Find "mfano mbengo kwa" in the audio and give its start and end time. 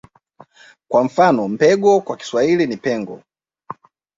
1.03-2.17